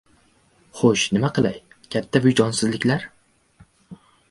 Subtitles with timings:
[0.79, 1.59] Xo‘sh, nima qilay!
[1.97, 3.07] Katta vijdonsizliklar